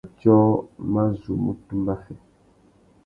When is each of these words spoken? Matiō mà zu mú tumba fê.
Matiō 0.03 0.37
mà 0.91 1.03
zu 1.21 1.33
mú 1.43 1.51
tumba 1.67 1.93
fê. 2.03 2.13